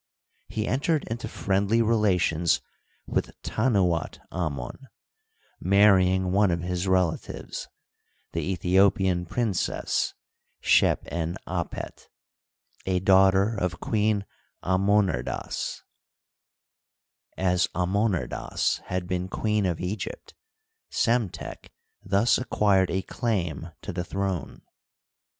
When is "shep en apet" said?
10.59-12.07